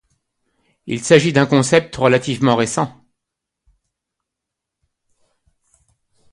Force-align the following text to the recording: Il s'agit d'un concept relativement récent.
Il 0.87 0.99
s'agit 1.03 1.31
d'un 1.31 1.45
concept 1.45 1.95
relativement 1.95 2.55
récent. 2.55 3.05